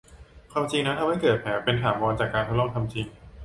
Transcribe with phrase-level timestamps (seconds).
[0.51, 3.07] ความจริงนั้นทำให้เกิดแผลเป็นถาวรจากการทดลองทำจริง